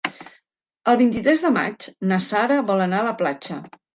El 0.93 0.97
vint-i-tres 1.01 1.43
de 1.43 1.51
maig 1.59 1.87
na 2.11 2.19
Sara 2.31 2.57
vol 2.73 2.83
anar 2.87 3.03
a 3.03 3.07
la 3.11 3.15
platja. 3.23 3.59